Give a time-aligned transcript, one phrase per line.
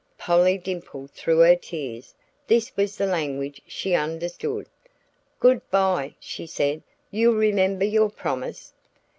[0.17, 2.15] Polly dimpled through her tears;
[2.47, 4.65] this was the language she understood.
[5.39, 6.81] "Good by," she said.
[7.11, 8.73] "You'll remember your promise?"